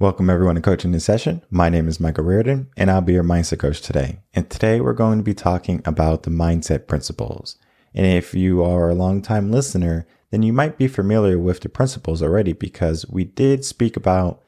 [0.00, 1.40] Welcome everyone to Coaching in Session.
[1.50, 4.18] My name is Michael Rearden and I'll be your mindset coach today.
[4.34, 7.58] And today we're going to be talking about the mindset principles.
[7.94, 12.24] And if you are a long-time listener, then you might be familiar with the principles
[12.24, 14.42] already because we did speak about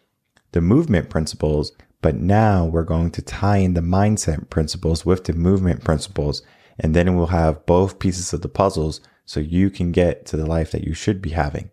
[0.51, 1.71] the movement principles,
[2.03, 6.43] but now we're going to tie in the mindset principles with the movement principles.
[6.77, 10.45] And then we'll have both pieces of the puzzles so you can get to the
[10.45, 11.71] life that you should be having.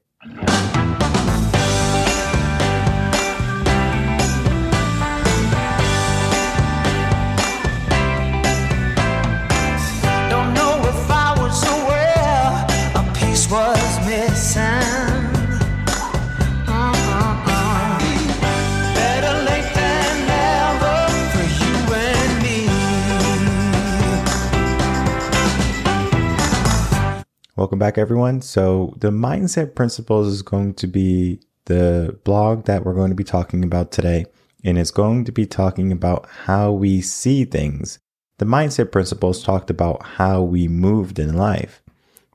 [27.56, 28.42] Welcome back, everyone.
[28.42, 33.24] So, the mindset principles is going to be the blog that we're going to be
[33.24, 34.26] talking about today,
[34.66, 38.00] and it's going to be talking about how we see things.
[38.40, 41.83] The mindset principles talked about how we moved in life,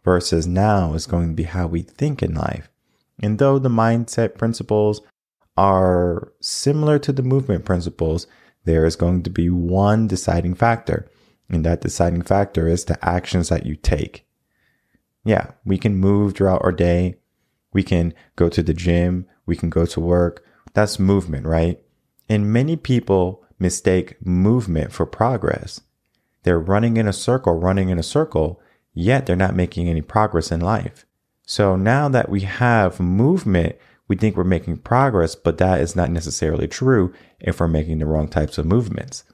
[0.09, 2.71] versus now is going to be how we think in life.
[3.23, 5.03] And though the mindset principles
[5.55, 8.27] are similar to the movement principles,
[8.65, 11.11] there is going to be one deciding factor,
[11.51, 14.27] and that deciding factor is the actions that you take.
[15.27, 17.17] Yeah, we can move throughout our day.
[17.75, 19.27] We can go to the gym.
[19.45, 20.43] We can go to work.
[20.73, 21.83] That's movement, right?
[22.31, 25.83] And many people mistake movement for progress.
[26.45, 28.59] They're running in a circle, running in a circle,
[28.95, 31.07] yet they're not making any progress in life.
[31.47, 36.11] So now that we have movement, we think we're making progress, but that is not
[36.11, 39.25] necessarily true if we're making the wrong types of movements.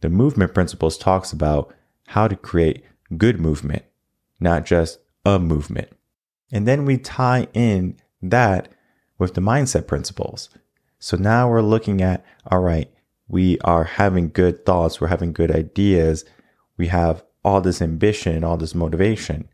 [0.00, 1.74] The movement principles talks about
[2.08, 2.84] how to create
[3.16, 3.84] good movement,
[4.38, 5.88] not just a movement.
[6.52, 8.68] And then we tie in that
[9.18, 10.48] with the mindset principles.
[10.98, 12.90] So now we're looking at, all right,
[13.28, 16.24] we are having good thoughts, we're having good ideas,
[16.76, 19.48] we have all this ambition, all this motivation.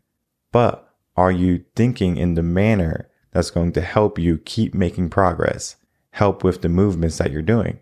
[0.51, 5.75] But are you thinking in the manner that's going to help you keep making progress,
[6.11, 7.79] help with the movements that you're doing?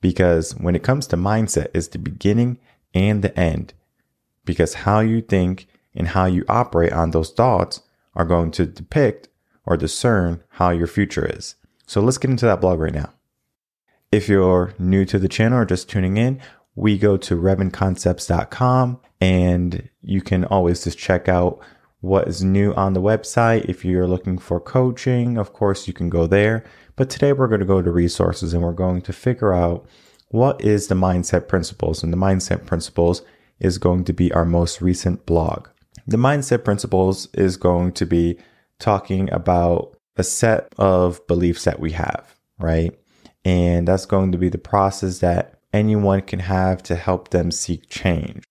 [0.00, 2.58] Because when it comes to mindset, it's the beginning
[2.94, 3.74] and the end.
[4.44, 7.82] Because how you think and how you operate on those thoughts
[8.14, 9.28] are going to depict
[9.64, 11.56] or discern how your future is.
[11.86, 13.12] So let's get into that blog right now.
[14.12, 16.40] If you're new to the channel or just tuning in,
[16.76, 21.58] we go to revenconcepts.com and you can always just check out
[22.00, 23.64] what is new on the website.
[23.64, 26.64] If you're looking for coaching, of course, you can go there.
[26.94, 29.86] But today we're going to go to resources and we're going to figure out
[30.28, 32.02] what is the mindset principles.
[32.02, 33.22] And the mindset principles
[33.58, 35.68] is going to be our most recent blog.
[36.06, 38.38] The mindset principles is going to be
[38.78, 42.96] talking about a set of beliefs that we have, right?
[43.44, 47.88] And that's going to be the process that anyone can have to help them seek
[47.88, 48.44] change.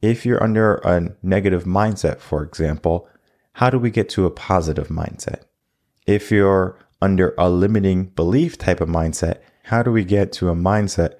[0.00, 3.08] If you're under a negative mindset, for example,
[3.54, 5.42] how do we get to a positive mindset?
[6.06, 10.54] If you're under a limiting belief type of mindset, how do we get to a
[10.54, 11.14] mindset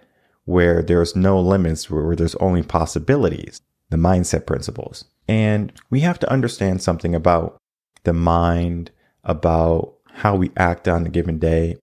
[0.45, 3.61] where there's no limits, where there's only possibilities?
[3.91, 5.05] The mindset principles.
[5.27, 7.59] And we have to understand something about
[8.05, 8.91] the mind,
[9.25, 11.77] about how we act on a given day.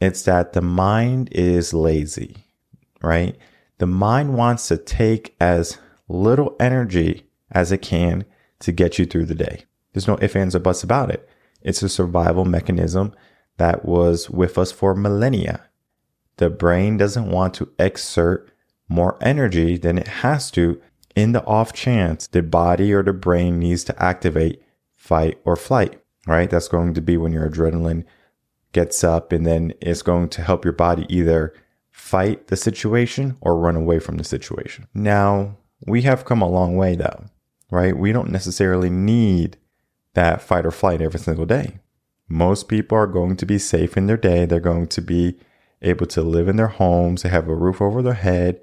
[0.00, 2.36] It's that the mind is lazy,
[3.02, 3.36] right?
[3.78, 5.78] The mind wants to take as
[6.08, 8.24] little energy as it can
[8.60, 9.64] to get you through the day.
[9.92, 11.28] There's no ifs, ands, or buts about it.
[11.62, 13.14] It's a survival mechanism
[13.56, 15.68] that was with us for millennia.
[16.36, 18.50] The brain doesn't want to exert
[18.88, 20.80] more energy than it has to
[21.14, 24.62] in the off chance the body or the brain needs to activate
[24.94, 26.48] fight or flight, right?
[26.48, 28.04] That's going to be when your adrenaline
[28.72, 31.52] gets up and then it's going to help your body either
[32.00, 34.88] fight the situation or run away from the situation.
[34.94, 37.26] Now, we have come a long way though,
[37.70, 37.96] right?
[37.96, 39.58] We don't necessarily need
[40.14, 41.78] that fight or flight every single day.
[42.28, 44.44] Most people are going to be safe in their day.
[44.44, 45.38] They're going to be
[45.82, 47.22] able to live in their homes.
[47.22, 48.60] They have a roof over their head.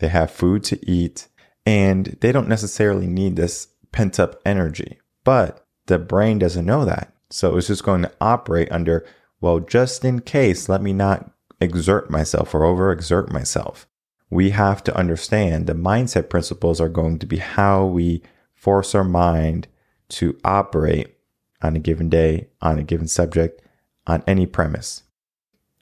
[0.00, 1.28] They have food to eat
[1.64, 7.14] and they don't necessarily need this pent up energy, but the brain doesn't know that.
[7.30, 9.06] So it's just going to operate under,
[9.40, 13.86] well, just in case, let me not exert myself or overexert myself.
[14.30, 18.22] We have to understand the mindset principles are going to be how we
[18.54, 19.66] force our mind
[20.10, 21.16] to operate
[21.62, 23.60] on a given day, on a given subject,
[24.06, 25.02] on any premise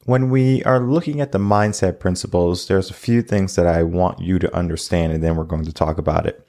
[0.09, 4.21] when we are looking at the mindset principles, there's a few things that I want
[4.21, 6.49] you to understand, and then we're going to talk about it.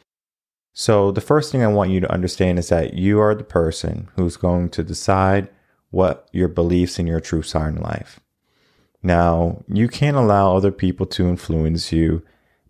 [0.71, 4.07] So, the first thing I want you to understand is that you are the person
[4.15, 5.49] who's going to decide
[5.89, 8.21] what your beliefs and your truths are in life.
[9.01, 12.23] Now, you can't allow other people to influence you,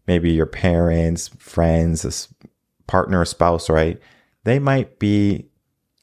[0.07, 2.47] maybe your parents, friends, a
[2.87, 3.99] partner, a spouse, right?
[4.43, 5.49] They might be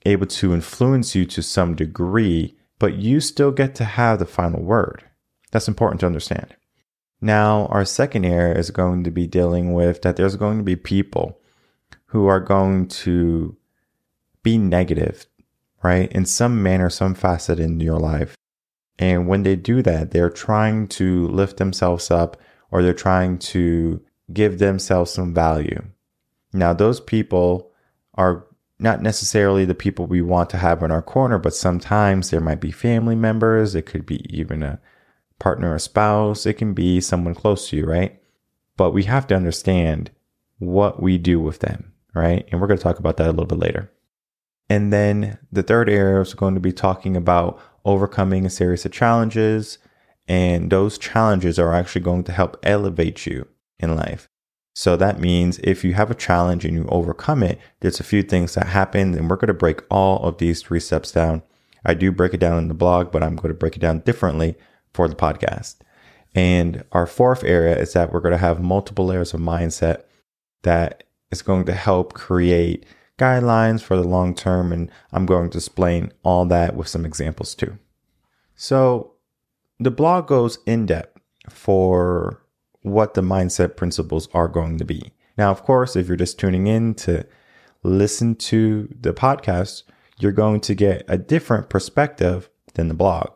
[0.04, 4.62] able to influence you to some degree, but you still get to have the final
[4.62, 5.04] word.
[5.52, 6.56] That's important to understand.
[7.20, 10.76] Now, our second area is going to be dealing with that there's going to be
[10.76, 11.40] people
[12.06, 13.56] who are going to
[14.42, 15.26] be negative,
[15.82, 16.10] right?
[16.12, 18.36] In some manner, some facet in your life.
[18.98, 22.36] And when they do that, they're trying to lift themselves up
[22.70, 24.02] or they're trying to
[24.32, 25.82] give themselves some value.
[26.52, 27.70] Now, those people
[28.14, 28.46] are
[28.78, 32.60] not necessarily the people we want to have in our corner, but sometimes there might
[32.60, 33.74] be family members.
[33.74, 34.80] It could be even a
[35.38, 36.46] partner or spouse.
[36.46, 38.20] It can be someone close to you, right?
[38.76, 40.10] But we have to understand
[40.58, 42.46] what we do with them, right?
[42.50, 43.90] And we're going to talk about that a little bit later.
[44.68, 48.92] And then the third area is going to be talking about overcoming a series of
[48.92, 49.78] challenges.
[50.28, 53.46] And those challenges are actually going to help elevate you
[53.78, 54.28] in life.
[54.74, 58.22] So that means if you have a challenge and you overcome it, there's a few
[58.22, 61.42] things that happen, and we're going to break all of these three steps down.
[61.84, 64.00] I do break it down in the blog, but I'm going to break it down
[64.00, 64.56] differently
[64.92, 65.76] for the podcast.
[66.34, 70.02] And our fourth area is that we're going to have multiple layers of mindset
[70.62, 72.84] that is going to help create
[73.18, 74.72] guidelines for the long term.
[74.72, 77.78] And I'm going to explain all that with some examples too.
[78.54, 79.12] So
[79.78, 81.18] the blog goes in depth
[81.50, 82.42] for
[82.82, 85.12] what the mindset principles are going to be.
[85.36, 87.26] Now, of course, if you're just tuning in to
[87.82, 89.82] listen to the podcast,
[90.18, 93.28] you're going to get a different perspective than the blog.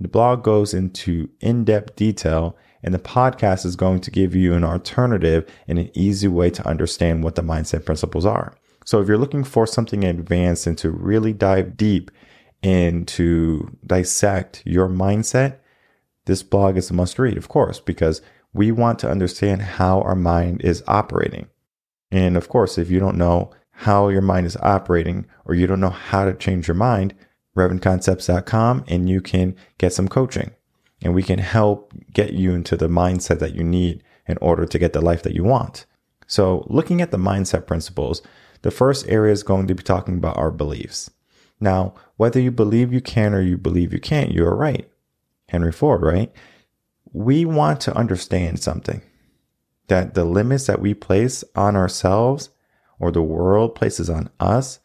[0.00, 4.54] The blog goes into in depth detail, and the podcast is going to give you
[4.54, 8.54] an alternative and an easy way to understand what the mindset principles are.
[8.84, 12.10] So if you're looking for something advanced and to really dive deep
[12.62, 15.58] and to dissect your mindset,
[16.26, 20.14] this blog is a must read, of course, because we want to understand how our
[20.14, 21.48] mind is operating.
[22.10, 25.80] And of course, if you don't know how your mind is operating or you don't
[25.80, 27.14] know how to change your mind,
[27.56, 30.52] revenconcepts.com and you can get some coaching
[31.02, 34.78] and we can help get you into the mindset that you need in order to
[34.78, 35.86] get the life that you want.
[36.26, 38.22] So, looking at the mindset principles,
[38.62, 41.10] the first area is going to be talking about our beliefs.
[41.60, 44.88] Now, whether you believe you can or you believe you can't, you're right.
[45.48, 46.32] Henry Ford, right?
[47.12, 49.02] We want to understand something
[49.88, 52.48] that the limits that we place on ourselves
[52.98, 54.80] or the world places on us,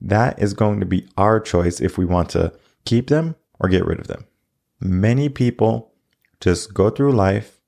[0.00, 2.52] that is going to be our choice if we want to
[2.84, 4.24] keep them or get rid of them.
[4.80, 5.92] Many people
[6.40, 7.60] just go through life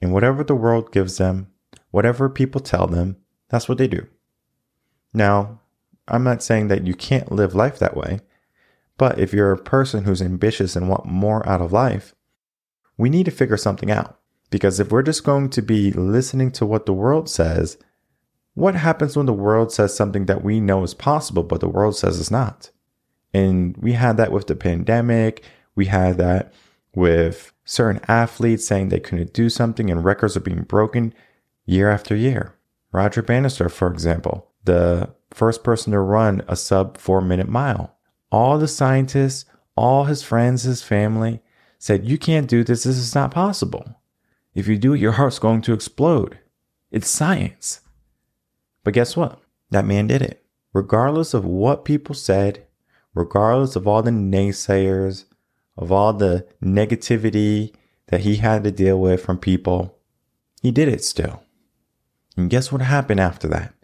[0.00, 1.48] and whatever the world gives them,
[1.90, 3.16] whatever people tell them,
[3.48, 4.06] that's what they do.
[5.12, 5.60] Now,
[6.06, 8.20] I'm not saying that you can't live life that way,
[8.96, 12.14] but if you're a person who's ambitious and want more out of life,
[12.96, 14.18] we need to figure something out.
[14.50, 17.78] Because if we're just going to be listening to what the world says,
[18.54, 21.96] what happens when the world says something that we know is possible, but the world
[21.96, 22.70] says it's not?
[23.32, 25.44] And we had that with the pandemic.
[25.74, 26.52] We had that
[26.94, 31.14] with certain athletes saying they couldn't do something and records are being broken
[31.66, 32.54] year after year.
[32.90, 37.96] Roger Bannister, for example, the first person to run a sub four minute mile.
[38.30, 39.44] All the scientists,
[39.76, 41.40] all his friends, his family
[41.78, 42.84] said, You can't do this.
[42.84, 43.96] This is not possible.
[44.54, 46.38] If you do it, your heart's going to explode.
[46.90, 47.80] It's science.
[48.84, 49.40] But guess what?
[49.70, 50.44] That man did it.
[50.72, 52.66] Regardless of what people said,
[53.14, 55.24] regardless of all the naysayers,
[55.76, 57.74] of all the negativity
[58.08, 59.98] that he had to deal with from people,
[60.60, 61.42] he did it still.
[62.36, 63.74] And guess what happened after that?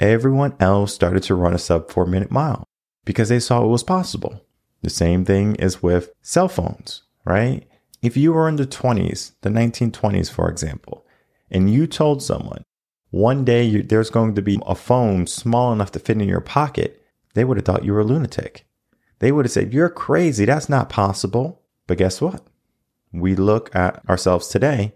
[0.00, 2.64] Everyone else started to run a sub four minute mile
[3.04, 4.44] because they saw it was possible.
[4.82, 7.66] The same thing is with cell phones, right?
[8.00, 11.04] If you were in the 20s, the 1920s, for example,
[11.50, 12.62] and you told someone
[13.10, 16.40] one day you, there's going to be a phone small enough to fit in your
[16.40, 17.02] pocket,
[17.34, 18.66] they would have thought you were a lunatic.
[19.18, 20.44] They would have said, You're crazy.
[20.44, 21.62] That's not possible.
[21.86, 22.46] But guess what?
[23.12, 24.92] We look at ourselves today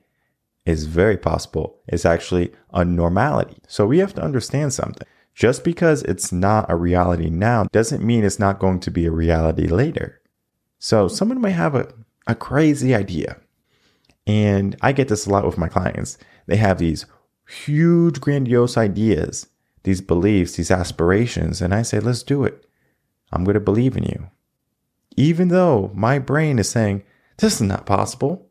[0.65, 1.81] is very possible.
[1.89, 3.59] It's actually a normality.
[3.67, 5.07] So we have to understand something.
[5.35, 9.11] Just because it's not a reality now doesn't mean it's not going to be a
[9.11, 10.21] reality later.
[10.79, 11.93] So someone may have a,
[12.27, 13.39] a crazy idea.
[14.27, 16.19] And I get this a lot with my clients.
[16.47, 17.07] They have these
[17.49, 19.49] huge, grandiose ideas,
[19.85, 21.61] these beliefs, these aspirations.
[21.61, 22.67] And I say, let's do it.
[23.33, 24.29] I'm going to believe in you.
[25.17, 27.03] Even though my brain is saying,
[27.39, 28.51] this is not possible.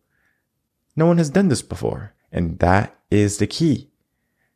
[0.95, 2.13] No one has done this before.
[2.31, 3.89] And that is the key.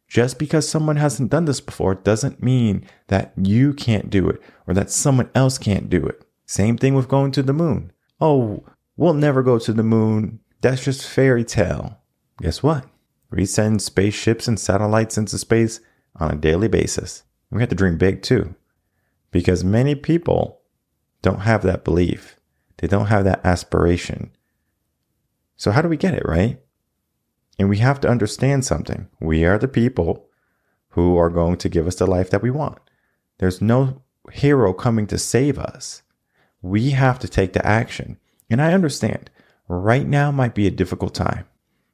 [0.08, 4.74] Just because someone hasn't done this before doesn't mean that you can't do it or
[4.74, 6.24] that someone else can't do it.
[6.46, 7.92] Same thing with going to the moon.
[8.22, 8.63] Oh,
[8.96, 10.39] we'll never go to the moon.
[10.62, 11.98] That's just fairy tale.
[12.42, 12.86] Guess what?
[13.32, 15.80] We send spaceships and satellites into space
[16.15, 17.24] on a daily basis.
[17.51, 18.56] We have to dream big too,
[19.32, 20.62] because many people
[21.22, 22.39] don't have that belief.
[22.77, 24.32] They don't have that aspiration.
[25.58, 26.60] So, how do we get it, right?
[27.58, 29.08] And we have to understand something.
[29.20, 30.28] We are the people
[30.90, 32.80] who are going to give us the life that we want.
[33.38, 36.02] There's no hero coming to save us.
[36.62, 38.18] We have to take the action.
[38.50, 39.30] And I understand
[39.68, 41.46] right now might be a difficult time.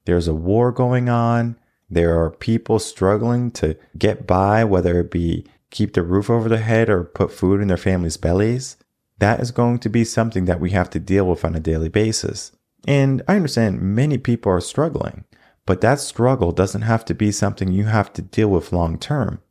[0.06, 1.58] There's a war going on.
[1.90, 6.60] There are people struggling to get by, whether it be keep the roof over their
[6.60, 8.78] head or put food in their families' bellies.
[9.20, 11.90] That is going to be something that we have to deal with on a daily
[11.90, 12.52] basis.
[12.88, 15.26] And I understand many people are struggling,
[15.66, 19.42] but that struggle doesn't have to be something you have to deal with long term.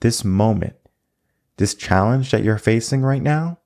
[0.00, 0.74] This moment,
[1.56, 3.58] this challenge that you're facing right now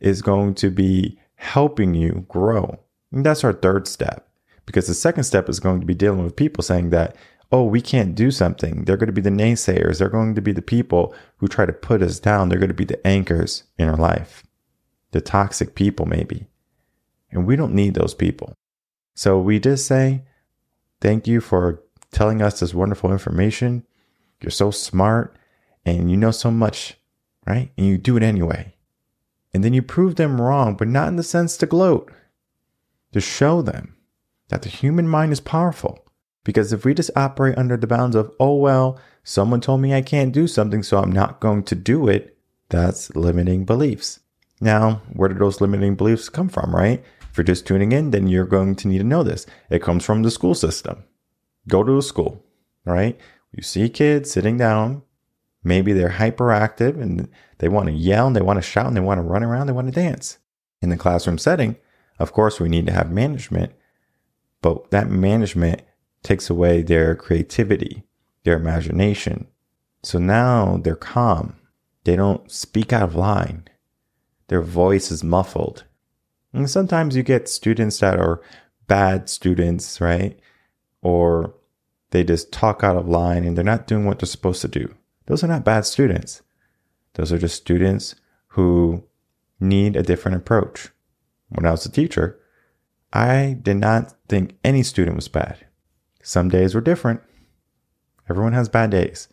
[0.00, 2.80] is going to be helping you grow.
[3.12, 4.28] And that's our third step.
[4.66, 7.16] Because the second step is going to be dealing with people saying that,
[7.50, 8.84] oh, we can't do something.
[8.84, 9.98] They're going to be the naysayers.
[9.98, 12.48] They're going to be the people who try to put us down.
[12.48, 14.44] They're going to be the anchors in our life,
[15.10, 16.46] the toxic people, maybe.
[17.32, 18.54] And we don't need those people.
[19.14, 20.22] So we just say,
[21.00, 23.84] thank you for telling us this wonderful information.
[24.40, 25.36] You're so smart
[25.84, 26.94] and you know so much,
[27.46, 27.72] right?
[27.76, 28.74] And you do it anyway.
[29.54, 32.10] And then you prove them wrong, but not in the sense to gloat,
[33.12, 33.96] to show them
[34.48, 36.06] that the human mind is powerful.
[36.44, 40.02] Because if we just operate under the bounds of, oh, well, someone told me I
[40.02, 42.36] can't do something, so I'm not going to do it,
[42.68, 44.20] that's limiting beliefs.
[44.60, 47.04] Now, where do those limiting beliefs come from, right?
[47.32, 49.46] If you're just tuning in, then you're going to need to know this.
[49.70, 51.04] It comes from the school system.
[51.66, 52.44] Go to a school,
[52.84, 53.18] right?
[53.52, 55.02] You see kids sitting down,
[55.64, 59.00] maybe they're hyperactive and they want to yell and they want to shout and they
[59.00, 60.40] want to run around, they want to dance.
[60.82, 61.76] In the classroom setting,
[62.18, 63.72] of course, we need to have management,
[64.60, 65.80] but that management
[66.22, 68.02] takes away their creativity,
[68.44, 69.46] their imagination.
[70.02, 71.56] So now they're calm.
[72.04, 73.68] They don't speak out of line.
[74.48, 75.84] Their voice is muffled.
[76.52, 78.42] And sometimes you get students that are
[78.86, 80.38] bad students, right?
[81.00, 81.54] Or
[82.10, 84.94] they just talk out of line and they're not doing what they're supposed to do.
[85.26, 86.42] Those are not bad students.
[87.14, 88.14] Those are just students
[88.48, 89.04] who
[89.60, 90.90] need a different approach.
[91.48, 92.38] When I was a teacher,
[93.12, 95.66] I did not think any student was bad.
[96.22, 97.20] Some days were different.
[98.28, 99.28] Everyone has bad days.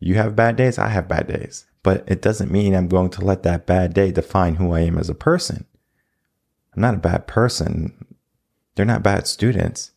[0.00, 1.66] You have bad days, I have bad days.
[1.82, 4.98] But it doesn't mean I'm going to let that bad day define who I am
[4.98, 5.64] as a person.
[6.78, 8.06] I'm not a bad person.
[8.76, 9.90] They're not bad students.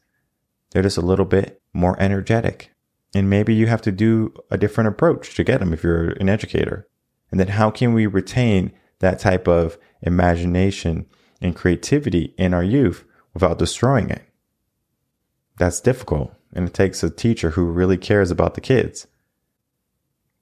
[0.72, 2.72] They're just a little bit more energetic.
[3.14, 6.28] And maybe you have to do a different approach to get them if you're an
[6.28, 6.88] educator.
[7.30, 11.06] And then how can we retain that type of imagination
[11.40, 14.24] and creativity in our youth without destroying it?
[15.60, 16.34] That's difficult.
[16.52, 19.06] And it takes a teacher who really cares about the kids.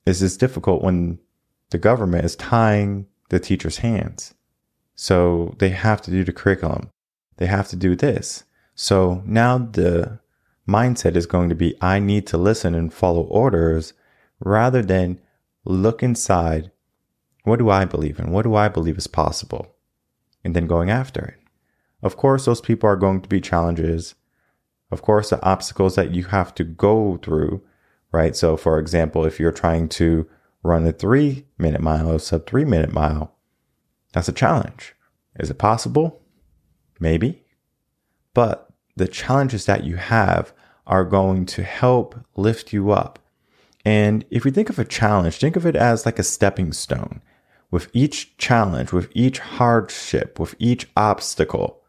[0.06, 1.20] This is difficult when
[1.72, 4.36] the government is tying the teacher's hands.
[5.02, 6.90] So they have to do the curriculum.
[7.38, 8.44] They have to do this.
[8.76, 10.20] So now the
[10.68, 13.94] mindset is going to be I need to listen and follow orders
[14.42, 15.22] rather than
[15.64, 16.72] look inside.
[17.46, 18.34] What do I believe in?
[18.34, 19.74] What do I believe is possible?
[20.44, 21.40] And then going after it.
[22.04, 24.16] Of course, those people are going to be challenges.
[24.92, 27.62] Of course, the obstacles that you have to go through,
[28.12, 28.36] right?
[28.36, 30.28] So, for example, if you're trying to
[30.62, 33.39] run a three minute mile, a sub three minute mile,
[34.14, 34.96] that's a challenge.
[35.40, 36.22] Is it possible?
[37.00, 37.46] Maybe.
[38.34, 40.54] But the challenges that you have
[40.86, 43.20] are going to help lift you up.
[43.86, 47.22] And if you think of a challenge, think of it as like a stepping stone.
[47.72, 51.84] With each challenge, with each hardship, with each obstacle,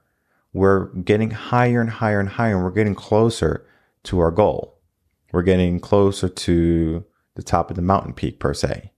[0.53, 3.67] we're getting higher and higher and higher, and we're getting closer
[4.05, 4.79] to our goal.
[5.33, 8.93] We're getting closer to the top of the mountain peak, per se.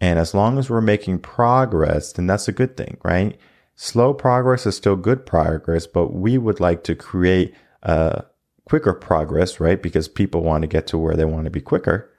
[0.00, 3.38] And as long as we're making progress, then that's a good thing, right?
[3.74, 8.24] Slow progress is still good progress, but we would like to create a
[8.64, 9.80] quicker progress, right?
[9.80, 12.10] Because people want to get to where they want to be quicker.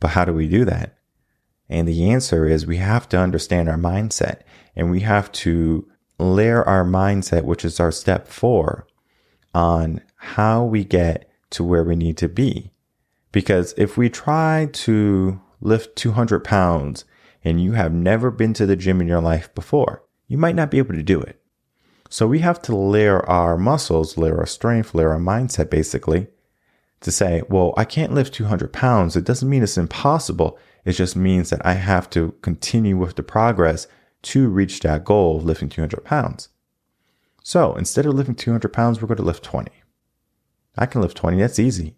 [0.00, 0.96] But how do we do that?
[1.68, 4.40] And the answer is we have to understand our mindset
[4.74, 5.86] and we have to
[6.18, 8.86] layer our mindset, which is our step four,
[9.54, 12.70] on how we get to where we need to be.
[13.32, 17.04] Because if we try to lift 200 pounds
[17.44, 20.70] and you have never been to the gym in your life before, you might not
[20.70, 21.40] be able to do it.
[22.10, 26.28] So we have to layer our muscles, layer our strength, layer our mindset basically
[27.00, 29.14] to say, well, I can't lift 200 pounds.
[29.14, 30.58] It doesn't mean it's impossible.
[30.84, 33.86] It just means that I have to continue with the progress
[34.22, 36.48] to reach that goal of lifting 200 pounds.
[37.44, 39.70] So instead of lifting 200 pounds, we're going to lift 20.
[40.76, 41.38] I can lift 20.
[41.38, 41.97] That's easy.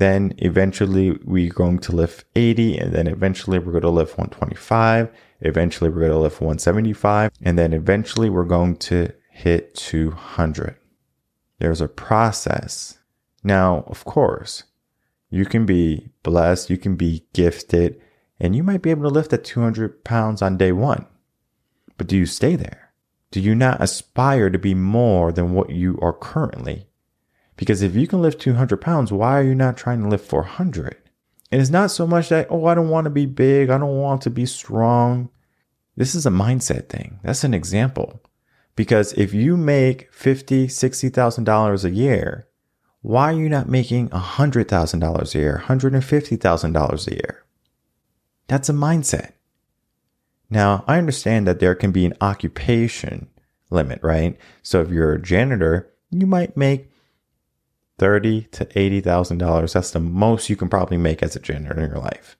[0.00, 5.10] Then eventually we're going to lift 80 and then eventually we're going to lift 125.
[5.42, 10.76] Eventually we're going to lift 175 and then eventually we're going to hit 200.
[11.58, 12.98] There's a process.
[13.44, 14.62] Now, of course,
[15.28, 18.00] you can be blessed, you can be gifted,
[18.40, 21.04] and you might be able to lift at 200 pounds on day one.
[21.98, 22.94] But do you stay there?
[23.30, 26.89] Do you not aspire to be more than what you are currently?
[27.60, 30.96] Because if you can lift 200 pounds, why are you not trying to lift 400?
[31.52, 33.68] And it's not so much that, oh, I don't want to be big.
[33.68, 35.28] I don't want to be strong.
[35.94, 37.20] This is a mindset thing.
[37.22, 38.22] That's an example.
[38.76, 42.48] Because if you make $50,000, $60,000 a year,
[43.02, 47.44] why are you not making $100,000 a year, $150,000 a year?
[48.46, 49.32] That's a mindset.
[50.48, 53.28] Now, I understand that there can be an occupation
[53.68, 54.38] limit, right?
[54.62, 56.89] So if you're a janitor, you might make
[58.00, 59.74] thirty to eighty thousand dollars.
[59.74, 62.38] That's the most you can probably make as a janitor in your life.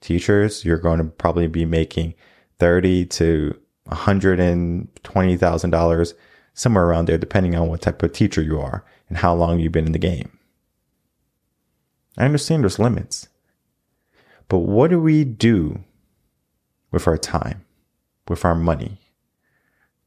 [0.00, 2.14] Teachers, you're going to probably be making
[2.58, 6.14] thirty to one hundred and twenty thousand dollars,
[6.54, 9.70] somewhere around there, depending on what type of teacher you are and how long you've
[9.70, 10.38] been in the game.
[12.16, 13.28] I understand there's limits,
[14.48, 15.84] but what do we do
[16.90, 17.64] with our time,
[18.28, 18.98] with our money?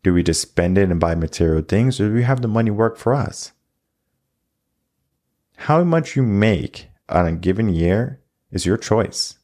[0.03, 2.71] Do we just spend it and buy material things, or do we have the money
[2.71, 3.52] work for us?
[5.57, 9.37] How much you make on a given year is your choice.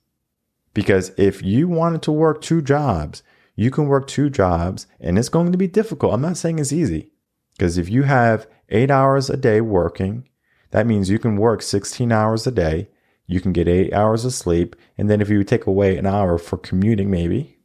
[0.73, 3.23] Because if you wanted to work two jobs,
[3.55, 6.13] you can work two jobs and it's going to be difficult.
[6.13, 7.11] I'm not saying it's easy.
[7.57, 10.29] Because if you have eight hours a day working,
[10.71, 12.89] that means you can work 16 hours a day.
[13.27, 14.75] You can get eight hours of sleep.
[14.97, 17.59] And then if you take away an hour for commuting, maybe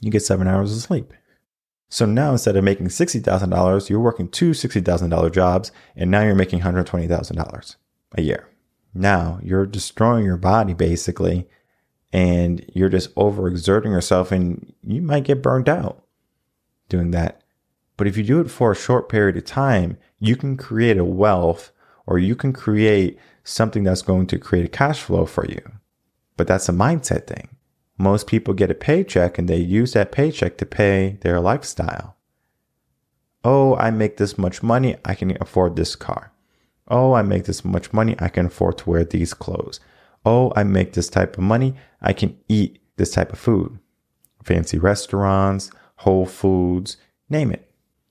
[0.00, 1.12] you get seven hours of sleep.
[1.88, 6.60] So now instead of making $60,000, you're working two $60,000 jobs and now you're making
[6.60, 7.76] $120,000
[8.16, 8.48] a year.
[8.94, 11.48] Now you're destroying your body basically
[12.12, 16.04] and you're just overexerting yourself and you might get burned out
[16.88, 17.42] doing that.
[17.96, 21.04] But if you do it for a short period of time, you can create a
[21.04, 21.72] wealth
[22.06, 25.60] or you can create something that's going to create a cash flow for you.
[26.36, 27.48] But that's a mindset thing
[27.98, 32.16] most people get a paycheck and they use that paycheck to pay their lifestyle.
[33.44, 36.32] Oh, I make this much money, I can afford this car.
[36.86, 39.80] Oh, I make this much money, I can afford to wear these clothes.
[40.24, 43.78] Oh, I make this type of money, I can eat this type of food.
[44.42, 46.96] Fancy restaurants, Whole Foods,
[47.28, 47.70] name it.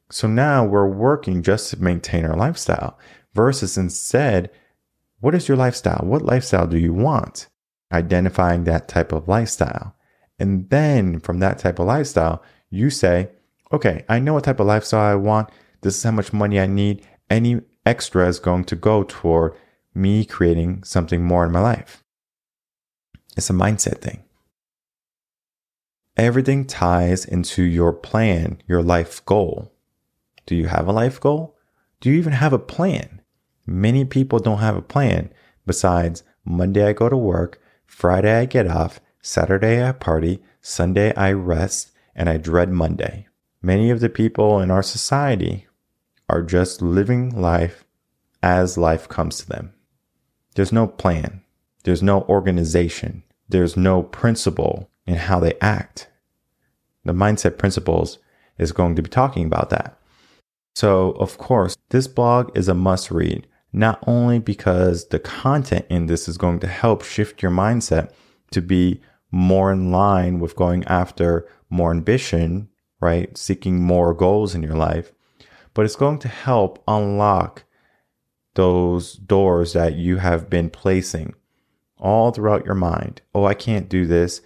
[0.10, 2.98] So now we're working just to maintain our lifestyle
[3.34, 4.50] versus instead,
[5.20, 6.02] what is your lifestyle?
[6.04, 7.48] What lifestyle do you want?
[7.92, 9.96] Identifying that type of lifestyle.
[10.40, 13.30] And then from that type of lifestyle, you say,
[13.72, 15.50] okay, I know what type of lifestyle I want.
[15.82, 17.06] This is how much money I need.
[17.30, 19.54] Any extra is going to go toward
[19.94, 22.04] me creating something more in my life.
[23.36, 24.24] It's a mindset thing.
[26.16, 29.72] Everything ties into your plan, your life goal.
[30.46, 31.56] Do you have a life goal?
[32.00, 33.22] Do you even have a plan?
[33.66, 35.32] Many people don't have a plan
[35.66, 41.32] besides Monday I go to work, Friday I get off, Saturday I party, Sunday I
[41.32, 43.28] rest, and I dread Monday.
[43.62, 45.66] Many of the people in our society
[46.30, 47.86] are just living life
[48.44, 49.74] as life comes to them.
[50.56, 51.42] There's no plan.
[51.84, 53.24] There's no organization.
[53.50, 56.10] There's no principle in how they act.
[57.06, 58.20] The mindset principles
[58.58, 59.98] is going to be talking about that.
[60.76, 66.08] So, of course, this blog is a must read not only because the content in
[66.08, 68.12] this is going to help shift your mindset
[68.52, 69.02] to be
[69.32, 73.38] more in line with going after more ambition, right?
[73.38, 75.12] Seeking more goals in your life,
[75.74, 77.64] but it's going to help unlock
[78.56, 81.36] those doors that you have been placing
[82.00, 83.22] all throughout your mind.
[83.36, 84.42] Oh, I can't do this.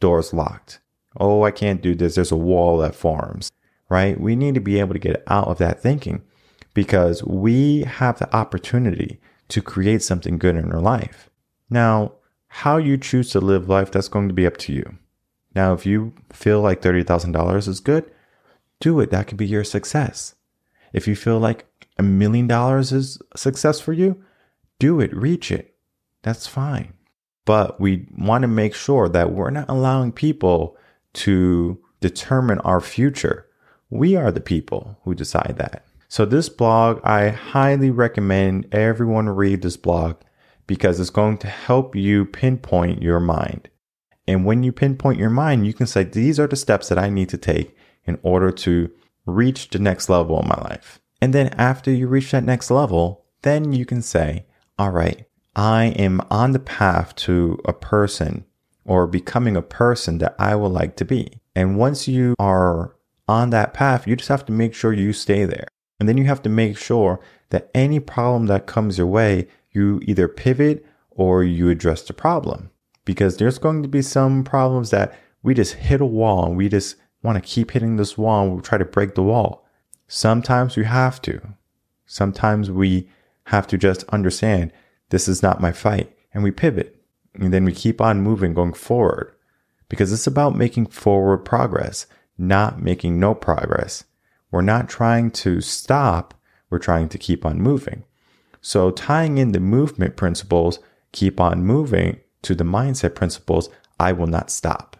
[0.00, 0.80] Door's locked.
[1.18, 2.16] Oh, I can't do this.
[2.16, 3.50] There's a wall that forms,
[3.88, 4.20] right?
[4.20, 6.22] We need to be able to get out of that thinking
[6.74, 11.30] because we have the opportunity to create something good in our life.
[11.70, 12.12] Now,
[12.48, 14.98] how you choose to live life, that's going to be up to you.
[15.54, 18.10] Now, if you feel like $30,000 is good,
[18.80, 19.10] do it.
[19.10, 20.34] That could be your success.
[20.92, 21.66] If you feel like
[21.98, 24.22] a million dollars is success for you,
[24.78, 25.74] do it, reach it.
[26.22, 26.94] That's fine.
[27.44, 30.76] But we want to make sure that we're not allowing people
[31.14, 33.46] to determine our future.
[33.90, 35.84] We are the people who decide that.
[36.14, 40.14] So this blog, I highly recommend everyone read this blog
[40.64, 43.68] because it's going to help you pinpoint your mind.
[44.28, 47.08] And when you pinpoint your mind, you can say, these are the steps that I
[47.08, 48.92] need to take in order to
[49.26, 51.00] reach the next level in my life.
[51.20, 54.46] And then after you reach that next level, then you can say,
[54.78, 58.44] all right, I am on the path to a person
[58.84, 61.40] or becoming a person that I would like to be.
[61.56, 62.94] And once you are
[63.26, 65.66] on that path, you just have to make sure you stay there.
[65.98, 70.00] And then you have to make sure that any problem that comes your way, you
[70.04, 72.70] either pivot or you address the problem.
[73.04, 76.68] Because there's going to be some problems that we just hit a wall and we
[76.68, 79.66] just want to keep hitting this wall and we try to break the wall.
[80.08, 81.40] Sometimes we have to.
[82.06, 83.08] Sometimes we
[83.44, 84.72] have to just understand
[85.10, 87.00] this is not my fight and we pivot.
[87.34, 89.34] And then we keep on moving, going forward
[89.88, 92.06] because it's about making forward progress,
[92.38, 94.04] not making no progress.
[94.54, 96.32] We're not trying to stop,
[96.70, 98.04] we're trying to keep on moving.
[98.60, 100.78] So, tying in the movement principles,
[101.10, 104.96] keep on moving, to the mindset principles, I will not stop.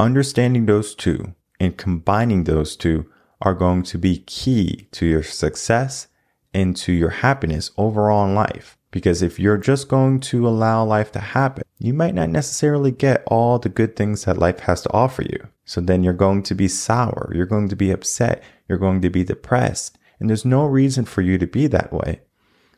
[0.00, 3.08] Understanding those two and combining those two
[3.40, 6.08] are going to be key to your success
[6.52, 8.76] and to your happiness overall in life.
[8.90, 13.22] Because if you're just going to allow life to happen, you might not necessarily get
[13.28, 15.46] all the good things that life has to offer you.
[15.64, 17.30] So then you're going to be sour.
[17.34, 18.42] You're going to be upset.
[18.68, 19.98] You're going to be depressed.
[20.18, 22.20] And there's no reason for you to be that way.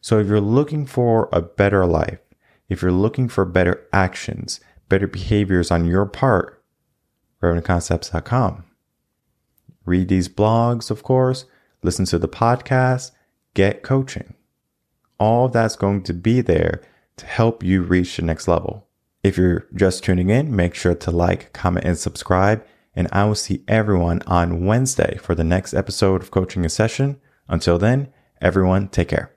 [0.01, 2.21] So if you're looking for a better life,
[2.69, 6.63] if you're looking for better actions, better behaviors on your part,
[7.43, 8.65] RevenConcepts.com.
[9.85, 11.45] Read these blogs, of course,
[11.83, 13.11] listen to the podcast,
[13.55, 14.35] get coaching
[15.19, 16.83] all that's going to be there
[17.17, 18.87] to help you reach the next level.
[19.23, 22.65] If you're just tuning in, make sure to like, comment, and subscribe.
[22.97, 27.21] And I will see everyone on Wednesday for the next episode of Coaching in Session.
[27.49, 28.09] Until then,
[28.41, 29.34] everyone, take care.